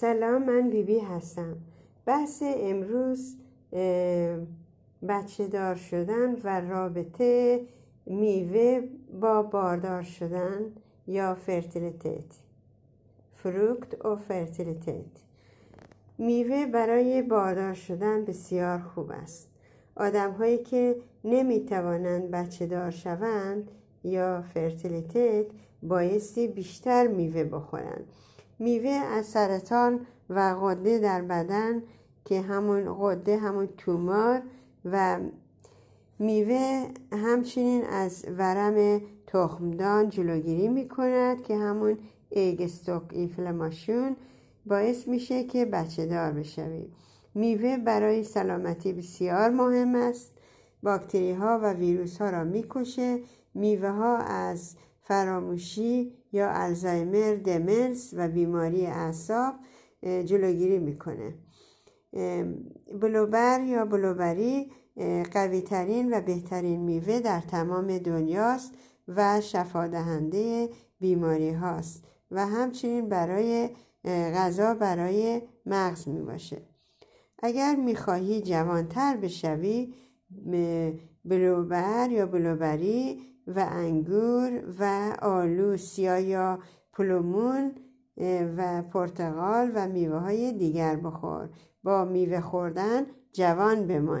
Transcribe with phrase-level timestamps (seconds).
[0.00, 1.56] سلام من بیبی هستم.
[2.06, 3.36] بحث امروز
[5.08, 7.60] بچه دار شدن و رابطه
[8.06, 8.80] میوه
[9.20, 10.60] با باردار شدن
[11.06, 12.24] یا fertilitet.
[13.36, 15.04] frukt و fertilitet.
[16.18, 19.48] میوه برای باردار شدن بسیار خوب است.
[19.96, 23.70] آدم هایی که نمی توانند بچه دار شوند
[24.04, 25.46] یا fertilitet
[25.82, 28.04] بایستی بیشتر میوه بخورند.
[28.60, 31.82] میوه از سرطان و قده در بدن
[32.24, 34.42] که همون قده همون تومار
[34.84, 35.18] و
[36.18, 41.98] میوه همچنین از ورم تخمدان جلوگیری می کند که همون
[42.30, 44.16] ایگستوک اینفلاماشون
[44.66, 46.92] باعث میشه که بچه دار بشوید
[47.34, 50.32] میوه برای سلامتی بسیار مهم است.
[50.82, 53.20] باکتری ها و ویروس ها را می‌کشه.
[53.54, 54.76] میوه ها از
[55.10, 59.54] فراموشی یا الزایمر دمنس و بیماری اعصاب
[60.02, 61.34] جلوگیری می‌کنه.
[63.00, 64.70] بلوبر یا بلوبری
[65.32, 68.74] قوی ترین و بهترین میوه در تمام دنیاست
[69.08, 70.68] و شفادهنده
[71.00, 73.70] بیماری هاست و همچنین برای
[74.04, 76.62] غذا برای مغز می باشه
[77.42, 79.94] اگر می‌خواهی جوانتر بشوی
[81.24, 86.58] بلوبر یا بلوبری و انگور و آلو سیاه یا
[86.92, 87.72] پلومون
[88.56, 91.48] و پرتقال و میوه های دیگر بخور.
[91.82, 94.18] با میوه خوردن جوان بمان.